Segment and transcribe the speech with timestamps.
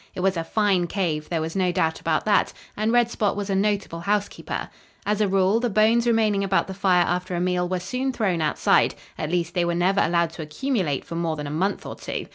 [0.15, 3.51] It was a fine cave, there was no doubt about that, and Red Spot was
[3.51, 4.67] a notable housekeeper.
[5.05, 8.41] As a rule, the bones remaining about the fire after a meal were soon thrown
[8.41, 11.93] outside at least they were never allowed to accumulate for more than a month or
[11.95, 12.25] two.